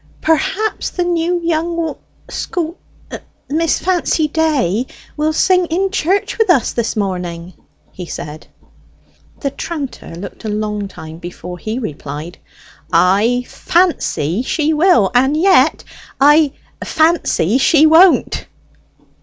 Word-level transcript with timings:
"Perhaps 0.21 0.89
the 0.89 1.03
new 1.03 1.39
young 1.43 1.77
wom 1.77 1.95
sch 2.27 2.47
Miss 3.51 3.77
Fancy 3.77 4.27
Day 4.27 4.87
will 5.15 5.31
sing 5.31 5.67
in 5.67 5.91
church 5.91 6.39
with 6.39 6.49
us 6.49 6.71
this 6.71 6.95
morning," 6.95 7.53
he 7.91 8.07
said. 8.07 8.47
The 9.41 9.51
tranter 9.51 10.15
looked 10.15 10.43
a 10.43 10.49
long 10.49 10.87
time 10.87 11.19
before 11.19 11.59
he 11.59 11.77
replied, 11.77 12.39
"I 12.91 13.45
fancy 13.47 14.41
she 14.41 14.73
will; 14.73 15.11
and 15.13 15.37
yet 15.37 15.83
I 16.19 16.53
fancy 16.83 17.59
she 17.59 17.85
won't." 17.85 18.47